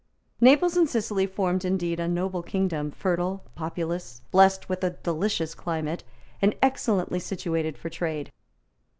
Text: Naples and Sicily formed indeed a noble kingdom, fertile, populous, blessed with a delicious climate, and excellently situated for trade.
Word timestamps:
Naples 0.41 0.75
and 0.75 0.89
Sicily 0.89 1.27
formed 1.27 1.63
indeed 1.63 1.99
a 1.99 2.07
noble 2.07 2.41
kingdom, 2.41 2.89
fertile, 2.89 3.43
populous, 3.53 4.21
blessed 4.31 4.67
with 4.67 4.83
a 4.83 4.89
delicious 5.03 5.53
climate, 5.53 6.03
and 6.41 6.55
excellently 6.59 7.19
situated 7.19 7.77
for 7.77 7.91
trade. 7.91 8.31